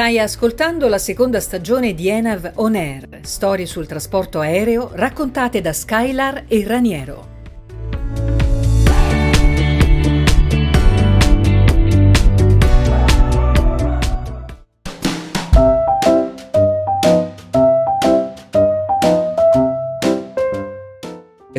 Stai 0.00 0.18
ascoltando 0.18 0.88
la 0.88 0.96
seconda 0.96 1.40
stagione 1.40 1.92
di 1.92 2.08
Enav 2.08 2.52
On 2.54 2.74
Air, 2.74 3.18
storie 3.20 3.66
sul 3.66 3.86
trasporto 3.86 4.40
aereo 4.40 4.92
raccontate 4.94 5.60
da 5.60 5.74
Skylar 5.74 6.44
e 6.48 6.66
Raniero. 6.66 7.39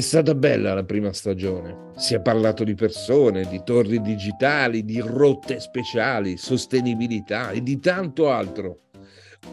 Stata 0.01 0.35
bella 0.35 0.73
la 0.73 0.83
prima 0.83 1.11
stagione. 1.13 1.91
Si 1.95 2.13
è 2.13 2.21
parlato 2.21 2.63
di 2.63 2.75
persone, 2.75 3.47
di 3.47 3.61
torri 3.63 4.01
digitali, 4.01 4.85
di 4.85 4.99
rotte 4.99 5.59
speciali, 5.59 6.37
sostenibilità 6.37 7.51
e 7.51 7.61
di 7.61 7.79
tanto 7.79 8.29
altro. 8.31 8.79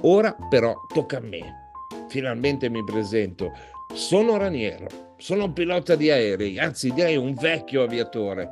Ora 0.03 0.37
però 0.49 0.75
tocca 0.93 1.19
a 1.19 1.21
me. 1.21 1.71
Finalmente 2.09 2.69
mi 2.69 2.85
presento. 2.85 3.53
Sono 3.95 4.37
Raniero, 4.37 5.15
sono 5.19 5.45
un 5.45 5.53
pilota 5.53 5.97
di 5.97 6.11
aerei, 6.11 6.59
anzi 6.59 6.93
direi 6.93 7.17
un 7.17 7.35
vecchio 7.35 7.83
aviatore. 7.83 8.51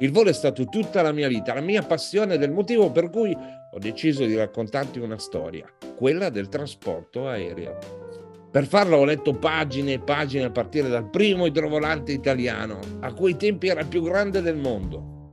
Il 0.00 0.12
volo 0.12 0.30
è 0.30 0.34
stato 0.34 0.64
tutta 0.64 1.02
la 1.02 1.12
mia 1.12 1.28
vita, 1.28 1.54
la 1.54 1.60
mia 1.60 1.82
passione 1.82 2.34
ed 2.34 2.42
il 2.42 2.50
motivo 2.50 2.90
per 2.90 3.10
cui 3.10 3.36
ho 3.36 3.78
deciso 3.78 4.24
di 4.24 4.34
raccontarti 4.34 4.98
una 4.98 5.18
storia, 5.18 5.66
quella 5.96 6.30
del 6.30 6.48
trasporto 6.48 7.28
aereo. 7.28 8.19
Per 8.50 8.66
farlo 8.66 8.96
ho 8.96 9.04
letto 9.04 9.34
pagine 9.34 9.92
e 9.92 10.00
pagine 10.00 10.46
a 10.46 10.50
partire 10.50 10.88
dal 10.88 11.08
primo 11.08 11.46
idrovolante 11.46 12.10
italiano, 12.10 12.80
a 12.98 13.14
quei 13.14 13.36
tempi 13.36 13.68
era 13.68 13.82
il 13.82 13.86
più 13.86 14.02
grande 14.02 14.42
del 14.42 14.56
mondo. 14.56 15.28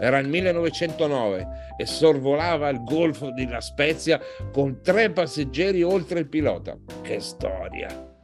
Era 0.00 0.16
il 0.16 0.26
1909 0.26 1.46
e 1.76 1.84
sorvolava 1.84 2.70
il 2.70 2.82
golfo 2.82 3.30
di 3.30 3.46
La 3.46 3.60
Spezia 3.60 4.18
con 4.50 4.80
tre 4.82 5.10
passeggeri 5.10 5.82
oltre 5.82 6.20
il 6.20 6.28
pilota. 6.30 6.78
Che 7.02 7.20
storia! 7.20 8.14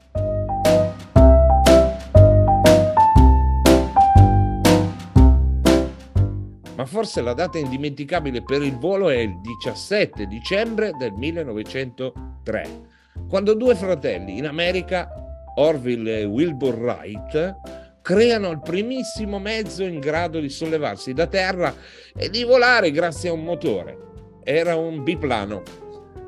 Ma 6.74 6.86
forse 6.86 7.20
la 7.20 7.34
data 7.34 7.58
indimenticabile 7.58 8.42
per 8.42 8.62
il 8.62 8.78
volo 8.78 9.10
è 9.10 9.18
il 9.18 9.38
17 9.42 10.26
dicembre 10.26 10.92
del 10.98 11.12
1903 11.12 12.91
quando 13.32 13.54
due 13.54 13.74
fratelli 13.74 14.36
in 14.36 14.46
America, 14.46 15.08
Orville 15.54 16.20
e 16.20 16.24
Wilbur 16.26 16.76
Wright, 16.76 17.56
creano 18.02 18.50
il 18.50 18.60
primissimo 18.60 19.38
mezzo 19.38 19.84
in 19.84 20.00
grado 20.00 20.38
di 20.38 20.50
sollevarsi 20.50 21.14
da 21.14 21.26
terra 21.26 21.74
e 22.14 22.28
di 22.28 22.44
volare 22.44 22.90
grazie 22.90 23.30
a 23.30 23.32
un 23.32 23.42
motore. 23.42 23.96
Era 24.44 24.76
un 24.76 25.02
biplano 25.02 25.62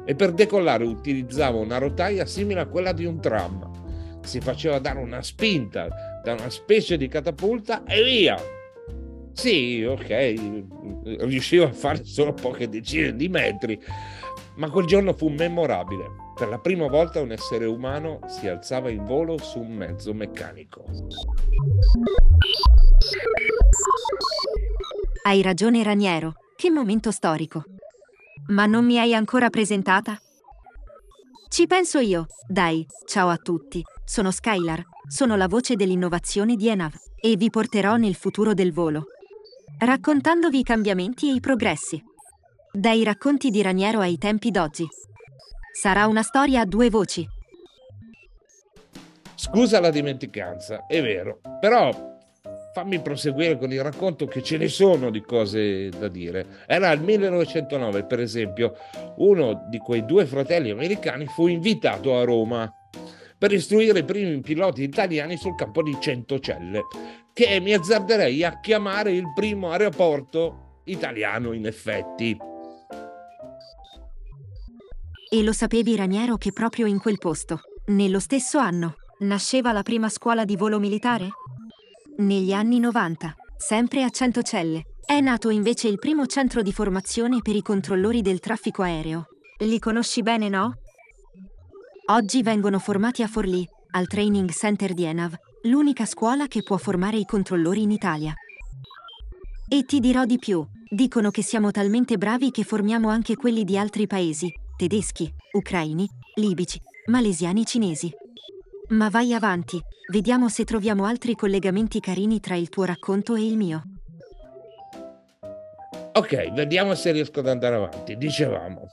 e 0.06 0.14
per 0.14 0.32
decollare 0.32 0.84
utilizzava 0.84 1.58
una 1.58 1.76
rotaia 1.76 2.24
simile 2.24 2.60
a 2.60 2.68
quella 2.68 2.92
di 2.92 3.04
un 3.04 3.20
tram. 3.20 4.20
Si 4.22 4.40
faceva 4.40 4.78
dare 4.78 4.98
una 4.98 5.20
spinta 5.20 5.88
da 6.22 6.32
una 6.32 6.48
specie 6.48 6.96
di 6.96 7.06
catapulta 7.06 7.84
e 7.84 8.02
via. 8.02 8.38
Sì, 9.34 9.84
ok, 9.86 10.44
riusciva 11.18 11.66
a 11.66 11.72
fare 11.72 12.02
solo 12.02 12.32
poche 12.32 12.66
decine 12.66 13.14
di 13.14 13.28
metri, 13.28 13.78
ma 14.54 14.70
quel 14.70 14.86
giorno 14.86 15.12
fu 15.12 15.28
memorabile 15.28 16.23
per 16.34 16.48
la 16.48 16.58
prima 16.58 16.88
volta 16.88 17.20
un 17.20 17.30
essere 17.30 17.64
umano 17.64 18.18
si 18.26 18.48
alzava 18.48 18.90
in 18.90 19.04
volo 19.04 19.38
su 19.38 19.60
un 19.60 19.72
mezzo 19.72 20.12
meccanico. 20.12 20.84
Hai 25.22 25.42
ragione 25.42 25.82
Raniero, 25.82 26.34
che 26.56 26.70
momento 26.70 27.10
storico. 27.12 27.62
Ma 28.48 28.66
non 28.66 28.84
mi 28.84 28.98
hai 28.98 29.14
ancora 29.14 29.48
presentata? 29.48 30.18
Ci 31.48 31.66
penso 31.68 31.98
io. 32.00 32.26
Dai, 32.48 32.84
ciao 33.06 33.28
a 33.28 33.36
tutti. 33.36 33.82
Sono 34.04 34.32
Skylar, 34.32 34.82
sono 35.08 35.36
la 35.36 35.46
voce 35.46 35.76
dell'innovazione 35.76 36.56
di 36.56 36.68
Enav 36.68 36.92
e 37.14 37.36
vi 37.36 37.48
porterò 37.48 37.96
nel 37.96 38.16
futuro 38.16 38.52
del 38.54 38.72
volo, 38.72 39.04
raccontandovi 39.78 40.58
i 40.58 40.62
cambiamenti 40.62 41.30
e 41.30 41.34
i 41.34 41.40
progressi. 41.40 42.02
Dai 42.72 43.04
racconti 43.04 43.50
di 43.50 43.62
Raniero 43.62 44.00
ai 44.00 44.18
tempi 44.18 44.50
d'oggi. 44.50 44.86
Sarà 45.76 46.06
una 46.06 46.22
storia 46.22 46.60
a 46.60 46.64
due 46.64 46.88
voci. 46.88 47.28
Scusa 49.34 49.80
la 49.80 49.90
dimenticanza, 49.90 50.86
è 50.86 51.02
vero, 51.02 51.40
però 51.58 51.90
fammi 52.72 53.00
proseguire 53.00 53.58
con 53.58 53.72
il 53.72 53.82
racconto 53.82 54.26
che 54.26 54.40
ce 54.40 54.56
ne 54.56 54.68
sono 54.68 55.10
di 55.10 55.20
cose 55.20 55.88
da 55.88 56.06
dire. 56.06 56.62
Era 56.68 56.92
il 56.92 57.00
1909, 57.00 58.04
per 58.04 58.20
esempio, 58.20 58.74
uno 59.16 59.66
di 59.68 59.78
quei 59.78 60.04
due 60.04 60.26
fratelli 60.26 60.70
americani 60.70 61.26
fu 61.26 61.48
invitato 61.48 62.16
a 62.16 62.22
Roma 62.22 62.72
per 63.36 63.52
istruire 63.52 63.98
i 63.98 64.04
primi 64.04 64.40
piloti 64.42 64.84
italiani 64.84 65.36
sul 65.36 65.56
campo 65.56 65.82
di 65.82 65.96
Centocelle, 66.00 66.82
che 67.32 67.58
mi 67.58 67.74
azzarderei 67.74 68.44
a 68.44 68.60
chiamare 68.60 69.10
il 69.10 69.24
primo 69.34 69.72
aeroporto 69.72 70.82
italiano 70.84 71.52
in 71.52 71.66
effetti. 71.66 72.53
E 75.34 75.42
lo 75.42 75.52
sapevi 75.52 75.96
Raniero 75.96 76.36
che 76.36 76.52
proprio 76.52 76.86
in 76.86 77.00
quel 77.00 77.18
posto, 77.18 77.62
nello 77.86 78.20
stesso 78.20 78.58
anno, 78.58 78.94
nasceva 79.22 79.72
la 79.72 79.82
prima 79.82 80.08
scuola 80.08 80.44
di 80.44 80.54
volo 80.54 80.78
militare? 80.78 81.30
Negli 82.18 82.52
anni 82.52 82.78
90, 82.78 83.34
sempre 83.56 84.04
a 84.04 84.10
Centocelle, 84.10 84.84
è 85.04 85.18
nato 85.18 85.50
invece 85.50 85.88
il 85.88 85.98
primo 85.98 86.26
centro 86.26 86.62
di 86.62 86.72
formazione 86.72 87.42
per 87.42 87.56
i 87.56 87.62
controllori 87.62 88.22
del 88.22 88.38
traffico 88.38 88.82
aereo. 88.82 89.26
Li 89.58 89.80
conosci 89.80 90.22
bene, 90.22 90.48
no? 90.48 90.74
Oggi 92.12 92.40
vengono 92.44 92.78
formati 92.78 93.24
a 93.24 93.26
Forlì, 93.26 93.66
al 93.90 94.06
Training 94.06 94.52
Center 94.52 94.94
di 94.94 95.02
Enav, 95.02 95.34
l'unica 95.62 96.06
scuola 96.06 96.46
che 96.46 96.62
può 96.62 96.76
formare 96.76 97.16
i 97.16 97.24
controllori 97.24 97.82
in 97.82 97.90
Italia. 97.90 98.32
E 99.68 99.82
ti 99.82 99.98
dirò 99.98 100.26
di 100.26 100.38
più, 100.38 100.64
dicono 100.88 101.32
che 101.32 101.42
siamo 101.42 101.72
talmente 101.72 102.18
bravi 102.18 102.52
che 102.52 102.62
formiamo 102.62 103.08
anche 103.08 103.34
quelli 103.34 103.64
di 103.64 103.76
altri 103.76 104.06
paesi, 104.06 104.62
tedeschi, 104.76 105.32
ucraini, 105.52 106.08
libici, 106.34 106.80
malesiani 107.06 107.64
cinesi. 107.64 108.12
Ma 108.88 109.08
vai 109.08 109.32
avanti, 109.32 109.80
vediamo 110.10 110.48
se 110.48 110.64
troviamo 110.64 111.04
altri 111.04 111.34
collegamenti 111.34 112.00
carini 112.00 112.40
tra 112.40 112.56
il 112.56 112.68
tuo 112.68 112.84
racconto 112.84 113.34
e 113.36 113.46
il 113.46 113.56
mio. 113.56 113.82
Ok, 116.12 116.52
vediamo 116.52 116.94
se 116.94 117.12
riesco 117.12 117.40
ad 117.40 117.48
andare 117.48 117.76
avanti. 117.76 118.16
Dicevamo, 118.16 118.88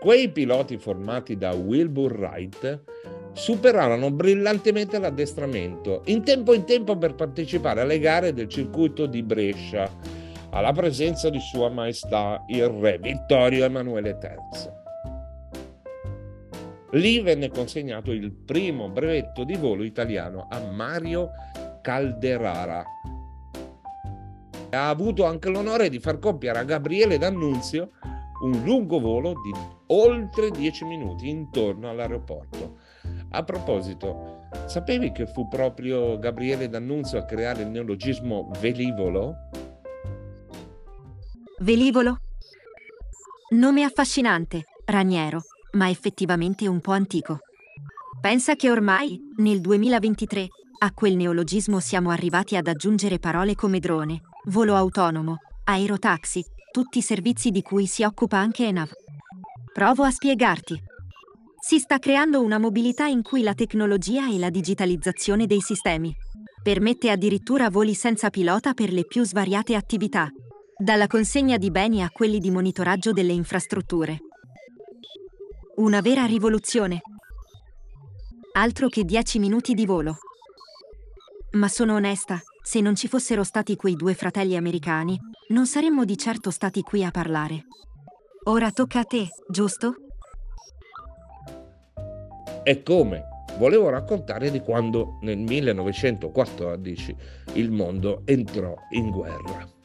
quei 0.00 0.30
piloti 0.30 0.78
formati 0.78 1.36
da 1.36 1.52
Wilbur 1.52 2.12
Wright 2.18 2.82
superarono 3.32 4.10
brillantemente 4.12 4.98
l'addestramento 4.98 6.02
in 6.06 6.22
tempo 6.22 6.54
in 6.54 6.64
tempo 6.64 6.96
per 6.96 7.14
partecipare 7.14 7.80
alle 7.80 7.98
gare 7.98 8.32
del 8.32 8.48
circuito 8.48 9.06
di 9.06 9.22
Brescia, 9.24 9.90
alla 10.50 10.72
presenza 10.72 11.30
di 11.30 11.40
Sua 11.40 11.68
Maestà 11.68 12.44
il 12.48 12.66
Re 12.66 12.98
Vittorio 12.98 13.64
Emanuele 13.64 14.18
III. 14.20 14.83
Lì 16.94 17.20
venne 17.20 17.48
consegnato 17.48 18.12
il 18.12 18.30
primo 18.30 18.88
brevetto 18.88 19.42
di 19.42 19.56
volo 19.56 19.82
italiano 19.82 20.46
a 20.48 20.60
Mario 20.60 21.30
Calderara. 21.82 22.84
Ha 24.70 24.88
avuto 24.88 25.24
anche 25.24 25.48
l'onore 25.48 25.88
di 25.88 25.98
far 25.98 26.20
compiere 26.20 26.60
a 26.60 26.64
Gabriele 26.64 27.18
D'Annunzio 27.18 27.90
un 28.42 28.62
lungo 28.62 29.00
volo 29.00 29.32
di 29.42 29.52
oltre 29.86 30.50
10 30.50 30.84
minuti 30.84 31.28
intorno 31.28 31.90
all'aeroporto. 31.90 32.76
A 33.30 33.42
proposito, 33.42 34.46
sapevi 34.66 35.10
che 35.10 35.26
fu 35.26 35.48
proprio 35.48 36.16
Gabriele 36.18 36.68
D'Annunzio 36.68 37.18
a 37.18 37.24
creare 37.24 37.62
il 37.62 37.70
neologismo 37.70 38.50
velivolo? 38.60 39.34
Velivolo? 41.58 42.18
Nome 43.50 43.82
affascinante, 43.82 44.62
Raniero 44.84 45.42
ma 45.74 45.88
effettivamente 45.88 46.66
un 46.66 46.80
po' 46.80 46.92
antico. 46.92 47.38
Pensa 48.20 48.56
che 48.56 48.70
ormai, 48.70 49.20
nel 49.36 49.60
2023, 49.60 50.46
a 50.78 50.92
quel 50.92 51.16
neologismo 51.16 51.80
siamo 51.80 52.10
arrivati 52.10 52.56
ad 52.56 52.66
aggiungere 52.66 53.18
parole 53.18 53.54
come 53.54 53.78
drone, 53.78 54.20
volo 54.46 54.74
autonomo, 54.74 55.36
aerotaxi, 55.64 56.44
tutti 56.70 56.98
i 56.98 57.02
servizi 57.02 57.50
di 57.50 57.62
cui 57.62 57.86
si 57.86 58.02
occupa 58.02 58.38
anche 58.38 58.66
ENAV. 58.66 58.90
Provo 59.72 60.02
a 60.04 60.10
spiegarti. 60.10 60.80
Si 61.60 61.78
sta 61.78 61.98
creando 61.98 62.42
una 62.42 62.58
mobilità 62.58 63.06
in 63.06 63.22
cui 63.22 63.42
la 63.42 63.54
tecnologia 63.54 64.28
e 64.30 64.38
la 64.38 64.50
digitalizzazione 64.50 65.46
dei 65.46 65.60
sistemi 65.60 66.14
permette 66.64 67.10
addirittura 67.10 67.68
voli 67.68 67.92
senza 67.92 68.30
pilota 68.30 68.72
per 68.72 68.90
le 68.90 69.04
più 69.04 69.22
svariate 69.22 69.74
attività, 69.74 70.30
dalla 70.78 71.06
consegna 71.06 71.58
di 71.58 71.70
beni 71.70 72.02
a 72.02 72.08
quelli 72.08 72.38
di 72.38 72.50
monitoraggio 72.50 73.12
delle 73.12 73.32
infrastrutture. 73.32 74.20
Una 75.76 76.00
vera 76.00 76.24
rivoluzione. 76.24 77.00
Altro 78.52 78.88
che 78.88 79.04
dieci 79.04 79.40
minuti 79.40 79.74
di 79.74 79.84
volo. 79.86 80.18
Ma 81.52 81.66
sono 81.66 81.94
onesta, 81.94 82.40
se 82.62 82.80
non 82.80 82.94
ci 82.94 83.08
fossero 83.08 83.42
stati 83.42 83.74
quei 83.74 83.96
due 83.96 84.14
fratelli 84.14 84.54
americani, 84.54 85.18
non 85.48 85.66
saremmo 85.66 86.04
di 86.04 86.16
certo 86.16 86.52
stati 86.52 86.82
qui 86.82 87.02
a 87.02 87.10
parlare. 87.10 87.64
Ora 88.44 88.70
tocca 88.70 89.00
a 89.00 89.04
te, 89.04 89.26
giusto? 89.48 89.96
E 92.62 92.82
come? 92.84 93.24
Volevo 93.58 93.88
raccontare 93.88 94.52
di 94.52 94.60
quando 94.60 95.18
nel 95.22 95.38
1914 95.38 97.16
il 97.54 97.72
mondo 97.72 98.22
entrò 98.26 98.76
in 98.90 99.10
guerra. 99.10 99.83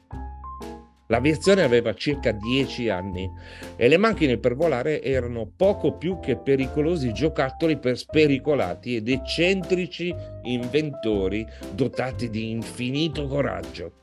L'aviazione 1.11 1.63
aveva 1.63 1.95
circa 1.95 2.31
10 2.31 2.89
anni 2.89 3.27
e 3.75 3.88
le 3.88 3.97
macchine 3.97 4.38
per 4.38 4.56
volare 4.56 5.01
erano 5.01 5.51
poco 5.56 5.97
più 5.97 6.19
che 6.19 6.38
pericolosi 6.38 7.11
giocattoli 7.13 7.79
per 7.79 7.97
spericolati 7.97 8.95
ed 8.95 9.09
eccentrici 9.09 10.13
inventori 10.44 11.44
dotati 11.73 12.29
di 12.29 12.51
infinito 12.51 13.25
coraggio. 13.25 13.94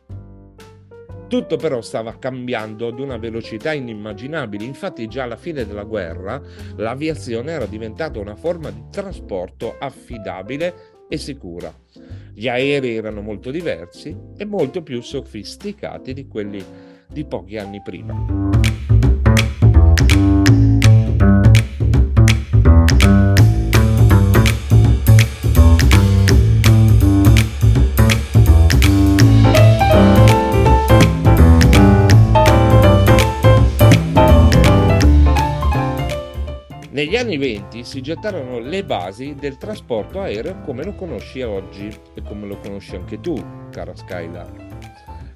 Tutto 1.29 1.56
però 1.56 1.81
stava 1.81 2.19
cambiando 2.19 2.88
ad 2.88 2.99
una 2.99 3.19
velocità 3.19 3.73
inimmaginabile, 3.73 4.64
infatti 4.64 5.06
già 5.06 5.23
alla 5.23 5.37
fine 5.37 5.64
della 5.64 5.85
guerra 5.85 6.43
l'aviazione 6.75 7.53
era 7.53 7.67
diventata 7.67 8.19
una 8.19 8.35
forma 8.35 8.70
di 8.73 8.82
trasporto 8.91 9.76
affidabile 9.79 10.75
e 11.08 11.19
sicura. 11.19 11.73
Gli 12.35 12.49
aerei 12.49 12.97
erano 12.97 13.23
molto 13.23 13.53
diversi 13.53 14.14
e 14.37 14.44
molto 14.44 14.82
più 14.82 15.00
sofisticati 15.00 16.12
di 16.12 16.26
quelli 16.26 16.64
di 17.08 17.25
pochi 17.25 17.56
anni 17.58 17.81
prima. 17.82 18.64
Negli 36.97 37.14
anni 37.14 37.37
20 37.37 37.85
si 37.85 38.00
gettarono 38.00 38.58
le 38.58 38.82
basi 38.82 39.35
del 39.35 39.58
trasporto 39.58 40.20
aereo 40.23 40.61
come 40.62 40.82
lo 40.82 40.94
conosci 40.94 41.43
oggi 41.43 41.94
e 42.14 42.23
come 42.23 42.47
lo 42.47 42.58
conosci 42.58 42.97
anche 42.97 43.20
tu, 43.20 43.37
cara 43.70 43.94
Skylar. 43.94 44.66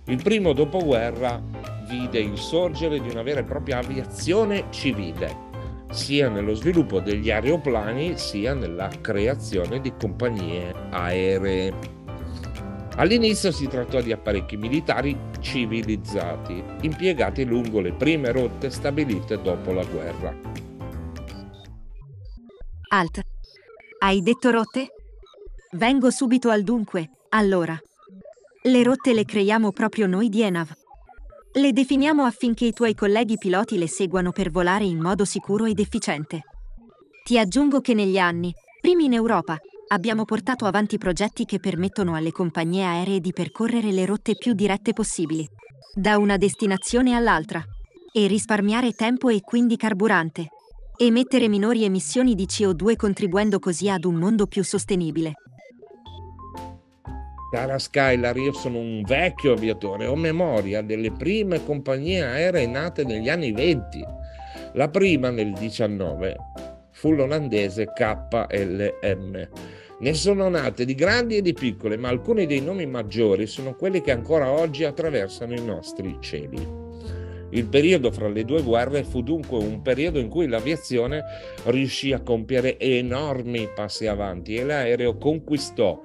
Il 0.06 0.22
primo 0.22 0.52
dopoguerra 0.52 1.40
vide 1.88 2.18
il 2.20 2.36
sorgere 2.38 3.00
di 3.00 3.08
una 3.10 3.22
vera 3.22 3.40
e 3.40 3.44
propria 3.44 3.78
aviazione 3.78 4.66
civile, 4.70 5.48
sia 5.90 6.28
nello 6.28 6.54
sviluppo 6.54 7.00
degli 7.00 7.30
aeroplani 7.30 8.16
sia 8.16 8.54
nella 8.54 8.88
creazione 9.00 9.80
di 9.80 9.92
compagnie 9.98 10.72
aeree. 10.90 11.98
All'inizio 12.96 13.50
si 13.52 13.66
trattò 13.66 14.00
di 14.00 14.12
apparecchi 14.12 14.56
militari 14.56 15.16
civilizzati, 15.40 16.62
impiegati 16.82 17.44
lungo 17.44 17.80
le 17.80 17.92
prime 17.92 18.30
rotte 18.32 18.68
stabilite 18.68 19.40
dopo 19.40 19.72
la 19.72 19.84
guerra. 19.84 20.36
Alt. 22.88 23.20
Hai 23.98 24.22
detto 24.22 24.50
rotte? 24.50 24.88
Vengo 25.72 26.10
subito 26.10 26.50
al 26.50 26.62
dunque, 26.62 27.10
allora. 27.30 27.80
Le 28.62 28.82
rotte 28.82 29.14
le 29.14 29.24
creiamo 29.24 29.72
proprio 29.72 30.06
noi 30.06 30.28
di 30.28 30.42
Enav. 30.42 30.70
Le 31.54 31.72
definiamo 31.72 32.24
affinché 32.24 32.66
i 32.66 32.74
tuoi 32.74 32.94
colleghi 32.94 33.38
piloti 33.38 33.78
le 33.78 33.88
seguano 33.88 34.32
per 34.32 34.50
volare 34.50 34.84
in 34.84 35.00
modo 35.00 35.24
sicuro 35.24 35.64
ed 35.64 35.78
efficiente. 35.78 36.42
Ti 37.24 37.38
aggiungo 37.38 37.80
che 37.80 37.94
negli 37.94 38.18
anni, 38.18 38.52
primi 38.78 39.06
in 39.06 39.14
Europa, 39.14 39.56
abbiamo 39.88 40.26
portato 40.26 40.66
avanti 40.66 40.98
progetti 40.98 41.46
che 41.46 41.58
permettono 41.58 42.14
alle 42.14 42.32
compagnie 42.32 42.84
aeree 42.84 43.20
di 43.20 43.32
percorrere 43.32 43.92
le 43.92 44.04
rotte 44.04 44.36
più 44.36 44.52
dirette 44.52 44.92
possibili, 44.92 45.48
da 45.94 46.18
una 46.18 46.36
destinazione 46.36 47.14
all'altra, 47.14 47.64
e 48.12 48.26
risparmiare 48.26 48.92
tempo 48.92 49.30
e 49.30 49.40
quindi 49.40 49.78
carburante, 49.78 50.48
emettere 50.98 51.48
minori 51.48 51.84
emissioni 51.84 52.34
di 52.34 52.44
CO2 52.44 52.96
contribuendo 52.96 53.58
così 53.58 53.88
ad 53.88 54.04
un 54.04 54.16
mondo 54.16 54.46
più 54.46 54.62
sostenibile. 54.62 55.32
Cara 57.50 57.80
Skylar, 57.80 58.36
io 58.36 58.52
sono 58.52 58.78
un 58.78 59.02
vecchio 59.02 59.54
aviatore, 59.54 60.06
ho 60.06 60.14
memoria 60.14 60.82
delle 60.82 61.10
prime 61.10 61.64
compagnie 61.64 62.22
aeree 62.22 62.68
nate 62.68 63.02
negli 63.02 63.28
anni 63.28 63.50
20. 63.50 64.04
La 64.74 64.88
prima 64.88 65.30
nel 65.30 65.52
19 65.54 66.36
fu 66.92 67.10
l'olandese 67.10 67.88
KLM. 67.92 69.48
Ne 69.98 70.14
sono 70.14 70.48
nate 70.48 70.84
di 70.84 70.94
grandi 70.94 71.38
e 71.38 71.42
di 71.42 71.52
piccole, 71.52 71.96
ma 71.96 72.08
alcuni 72.08 72.46
dei 72.46 72.60
nomi 72.60 72.86
maggiori 72.86 73.48
sono 73.48 73.74
quelli 73.74 74.00
che 74.00 74.12
ancora 74.12 74.48
oggi 74.48 74.84
attraversano 74.84 75.52
i 75.52 75.64
nostri 75.64 76.18
cieli. 76.20 76.64
Il 77.50 77.66
periodo 77.66 78.12
fra 78.12 78.28
le 78.28 78.44
due 78.44 78.62
guerre 78.62 79.02
fu 79.02 79.22
dunque 79.22 79.58
un 79.58 79.82
periodo 79.82 80.20
in 80.20 80.28
cui 80.28 80.46
l'aviazione 80.46 81.24
riuscì 81.64 82.12
a 82.12 82.20
compiere 82.20 82.78
enormi 82.78 83.68
passi 83.74 84.06
avanti 84.06 84.54
e 84.54 84.62
l'aereo 84.62 85.16
conquistò 85.16 86.00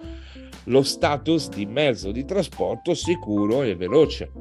lo 0.66 0.82
status 0.84 1.50
di 1.50 1.66
mezzo 1.66 2.12
di 2.12 2.26
trasporto 2.26 2.94
sicuro 2.94 3.64
e 3.64 3.76
veloce. 3.76 4.32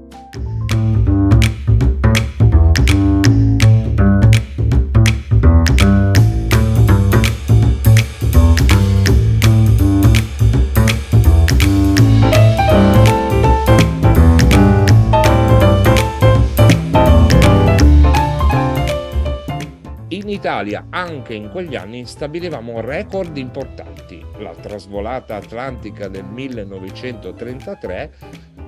Italia 20.45 20.89
anche 20.91 21.33
in 21.33 21.51
quegli 21.51 21.75
anni 21.75 22.05
stabilivamo 22.05 22.81
record 22.81 23.35
importanti. 23.39 24.24
La 24.39 24.55
trasvolata 24.55 25.37
atlantica 25.37 26.09
del 26.09 26.25
1933 26.25 28.13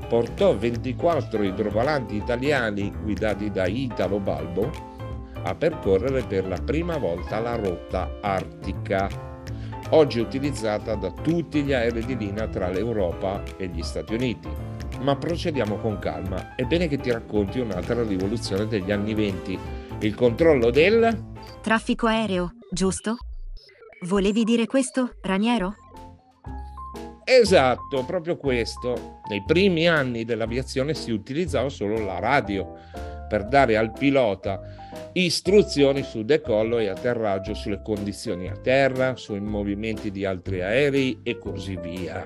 portò 0.08 0.56
24 0.56 1.42
idrovolanti 1.42 2.14
italiani 2.16 2.92
guidati 3.02 3.50
da 3.50 3.66
Italo 3.66 4.20
Balbo 4.20 4.94
a 5.42 5.54
percorrere 5.54 6.22
per 6.22 6.46
la 6.46 6.58
prima 6.62 6.98
volta 6.98 7.38
la 7.38 7.54
rotta 7.54 8.18
artica, 8.20 9.08
oggi 9.90 10.18
utilizzata 10.18 10.94
da 10.96 11.10
tutti 11.10 11.62
gli 11.62 11.72
aerei 11.72 12.04
di 12.04 12.16
linea 12.16 12.48
tra 12.48 12.68
l'Europa 12.68 13.42
e 13.56 13.68
gli 13.68 13.82
Stati 13.82 14.14
Uniti. 14.14 14.48
Ma 15.00 15.14
procediamo 15.14 15.76
con 15.76 15.98
calma, 15.98 16.54
è 16.56 16.64
bene 16.64 16.88
che 16.88 16.98
ti 16.98 17.12
racconti 17.12 17.60
un'altra 17.60 18.02
rivoluzione 18.02 18.66
degli 18.66 18.90
anni 18.90 19.14
20, 19.14 19.58
il 20.00 20.14
controllo 20.14 20.70
del 20.70 21.34
Traffico 21.60 22.06
aereo, 22.06 22.52
giusto? 22.70 23.25
Volevi 24.06 24.44
dire 24.44 24.66
questo, 24.66 25.16
Raniero? 25.20 25.74
Esatto, 27.24 28.04
proprio 28.04 28.36
questo. 28.36 29.18
Nei 29.28 29.42
primi 29.44 29.88
anni 29.88 30.24
dell'aviazione 30.24 30.94
si 30.94 31.10
utilizzava 31.10 31.68
solo 31.68 31.98
la 31.98 32.20
radio 32.20 32.74
per 33.28 33.48
dare 33.48 33.76
al 33.76 33.90
pilota 33.90 34.60
istruzioni 35.14 36.04
su 36.04 36.22
decollo 36.22 36.78
e 36.78 36.86
atterraggio, 36.86 37.54
sulle 37.54 37.82
condizioni 37.82 38.48
a 38.48 38.56
terra, 38.56 39.16
sui 39.16 39.40
movimenti 39.40 40.12
di 40.12 40.24
altri 40.24 40.62
aerei 40.62 41.18
e 41.24 41.36
così 41.38 41.76
via. 41.76 42.24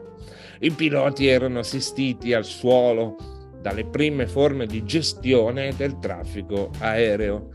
I 0.59 0.71
piloti 0.73 1.29
erano 1.29 1.61
assistiti 1.61 2.35
al 2.35 2.45
suolo 2.45 3.17
dalle 3.61 3.85
prime 3.85 4.27
forme 4.27 4.67
di 4.67 4.85
gestione 4.85 5.75
del 5.77 5.99
traffico 5.99 6.71
aereo 6.79 7.51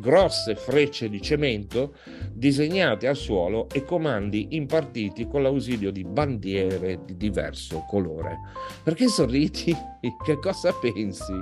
grosse 0.00 0.56
frecce 0.56 1.08
di 1.08 1.20
cemento 1.20 1.94
disegnate 2.32 3.06
al 3.06 3.16
suolo 3.16 3.68
e 3.68 3.84
comandi 3.84 4.48
impartiti 4.56 5.28
con 5.28 5.42
l'ausilio 5.42 5.92
di 5.92 6.04
bandiere 6.04 7.04
di 7.04 7.16
diverso 7.16 7.84
colore. 7.86 8.38
Perché 8.82 9.06
sorridi? 9.06 9.76
Che 10.24 10.38
cosa 10.38 10.72
pensi? 10.72 11.32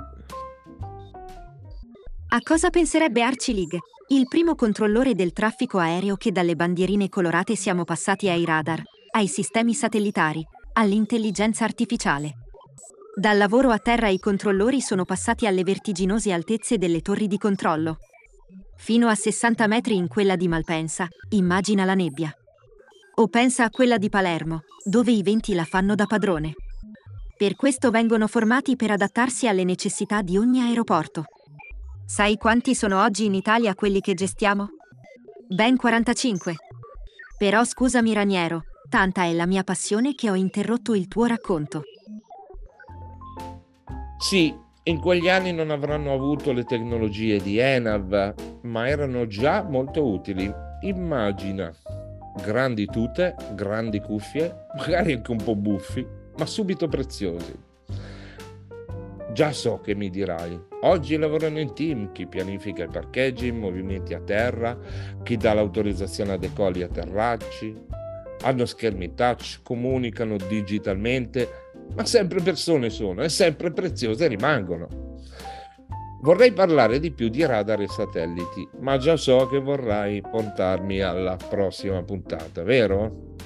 A 2.31 2.39
cosa 2.43 2.69
penserebbe 2.69 3.23
Archie 3.23 3.53
League, 3.53 3.79
il 4.09 4.27
primo 4.27 4.55
controllore 4.55 5.15
del 5.15 5.33
traffico 5.33 5.79
aereo 5.79 6.15
che 6.15 6.31
dalle 6.31 6.55
bandierine 6.55 7.09
colorate 7.09 7.55
siamo 7.55 7.85
passati 7.85 8.29
ai 8.29 8.45
radar, 8.45 8.81
ai 9.11 9.27
sistemi 9.27 9.73
satellitari, 9.73 10.45
all'intelligenza 10.73 11.63
artificiale. 11.63 12.48
Dal 13.19 13.37
lavoro 13.37 13.71
a 13.71 13.79
terra 13.79 14.07
i 14.07 14.17
controllori 14.17 14.79
sono 14.79 15.03
passati 15.03 15.45
alle 15.45 15.63
vertiginose 15.63 16.31
altezze 16.31 16.77
delle 16.77 17.01
torri 17.01 17.27
di 17.27 17.37
controllo, 17.37 17.97
Fino 18.77 19.09
a 19.09 19.13
60 19.13 19.67
metri 19.67 19.97
in 19.97 20.07
quella 20.07 20.37
di 20.37 20.47
Malpensa, 20.47 21.05
immagina 21.31 21.83
la 21.83 21.95
nebbia. 21.95 22.33
O 23.15 23.27
pensa 23.27 23.65
a 23.65 23.69
quella 23.69 23.97
di 23.97 24.07
Palermo, 24.07 24.61
dove 24.85 25.11
i 25.11 25.21
venti 25.21 25.53
la 25.53 25.65
fanno 25.65 25.95
da 25.95 26.05
padrone. 26.05 26.53
Per 27.35 27.57
questo 27.57 27.91
vengono 27.91 28.25
formati 28.27 28.77
per 28.77 28.91
adattarsi 28.91 29.49
alle 29.49 29.65
necessità 29.65 30.21
di 30.21 30.37
ogni 30.37 30.61
aeroporto. 30.61 31.25
Sai 32.05 32.37
quanti 32.37 32.73
sono 32.73 33.03
oggi 33.03 33.25
in 33.25 33.33
Italia 33.33 33.75
quelli 33.75 33.99
che 33.99 34.13
gestiamo? 34.13 34.69
Ben 35.49 35.75
45. 35.75 36.55
Però 37.37 37.65
scusami 37.65 38.13
Raniero, 38.13 38.63
tanta 38.87 39.23
è 39.23 39.33
la 39.33 39.45
mia 39.45 39.65
passione 39.65 40.15
che 40.15 40.29
ho 40.29 40.35
interrotto 40.35 40.95
il 40.95 41.09
tuo 41.09 41.25
racconto. 41.25 41.83
Sì, 44.19 44.53
In 44.83 44.99
quegli 44.99 45.29
anni 45.29 45.53
non 45.53 45.71
avranno 45.71 46.13
avuto 46.13 46.51
le 46.51 46.65
tecnologie 46.65 47.39
di 47.39 47.57
Enav, 47.57 48.33
ma 48.63 48.87
erano 48.87 49.27
già 49.27 49.63
molto 49.63 50.05
utili. 50.05 50.51
Immagina 50.81 51.73
grandi 52.43 52.85
tute, 52.85 53.35
grandi 53.53 54.01
cuffie, 54.01 54.65
magari 54.75 55.13
anche 55.13 55.31
un 55.31 55.37
po' 55.37 55.55
buffi, 55.55 56.05
ma 56.37 56.45
subito 56.45 56.89
preziosi. 56.89 57.53
Già 59.31 59.53
so 59.53 59.79
che 59.79 59.95
mi 59.95 60.09
dirai, 60.09 60.59
oggi 60.81 61.15
lavorano 61.15 61.59
in 61.59 61.73
team, 61.73 62.11
chi 62.11 62.25
pianifica 62.25 62.83
i 62.83 62.89
parcheggi, 62.89 63.47
i 63.47 63.51
movimenti 63.51 64.13
a 64.13 64.19
terra, 64.19 64.77
chi 65.23 65.37
dà 65.37 65.53
l'autorizzazione 65.53 66.33
a 66.33 66.37
decolli 66.37 66.81
e 66.81 66.83
atterraggi, 66.83 67.87
hanno 68.41 68.65
schermi 68.65 69.13
touch, 69.13 69.59
comunicano 69.63 70.37
digitalmente, 70.37 71.68
ma 71.95 72.05
sempre 72.05 72.41
persone 72.41 72.89
sono 72.89 73.23
e 73.23 73.29
sempre 73.29 73.71
preziose 73.71 74.27
rimangono. 74.27 75.17
Vorrei 76.21 76.51
parlare 76.51 76.99
di 76.99 77.11
più 77.11 77.29
di 77.29 77.45
radar 77.45 77.81
e 77.81 77.87
satelliti, 77.87 78.67
ma 78.79 78.97
già 78.97 79.15
so 79.15 79.47
che 79.47 79.59
vorrai 79.59 80.21
portarmi 80.21 80.99
alla 80.99 81.37
prossima 81.37 82.03
puntata, 82.03 82.63
vero? 82.63 83.37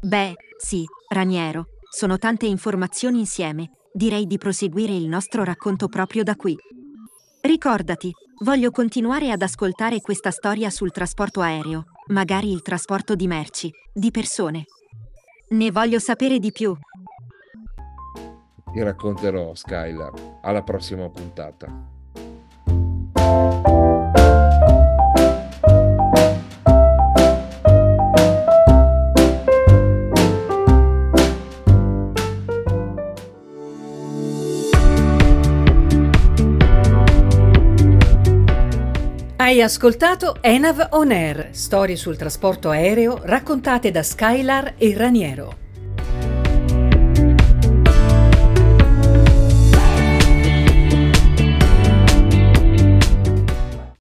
Beh, 0.00 0.34
sì, 0.56 0.86
Raniero, 1.08 1.66
sono 1.90 2.16
tante 2.16 2.46
informazioni 2.46 3.18
insieme. 3.18 3.72
Direi 3.92 4.26
di 4.26 4.38
proseguire 4.38 4.94
il 4.94 5.08
nostro 5.08 5.44
racconto 5.44 5.88
proprio 5.88 6.22
da 6.22 6.36
qui. 6.36 6.56
Ricordati, 7.42 8.10
voglio 8.42 8.70
continuare 8.70 9.30
ad 9.30 9.42
ascoltare 9.42 10.00
questa 10.00 10.30
storia 10.30 10.70
sul 10.70 10.90
trasporto 10.90 11.40
aereo, 11.40 11.84
magari 12.08 12.50
il 12.50 12.62
trasporto 12.62 13.14
di 13.14 13.26
merci, 13.26 13.70
di 13.92 14.10
persone. 14.10 14.64
Ne 15.52 15.72
voglio 15.72 15.98
sapere 15.98 16.38
di 16.38 16.52
più. 16.52 16.76
Ti 18.72 18.82
racconterò, 18.84 19.52
Skylar. 19.52 20.38
Alla 20.42 20.62
prossima 20.62 21.08
puntata. 21.08 21.66
Hai 39.50 39.62
ascoltato 39.62 40.36
Enav 40.42 40.90
On 40.92 41.10
Air, 41.10 41.48
storie 41.50 41.96
sul 41.96 42.16
trasporto 42.16 42.70
aereo 42.70 43.18
raccontate 43.20 43.90
da 43.90 44.00
Skylar 44.00 44.74
e 44.78 44.96
Raniero. 44.96 45.69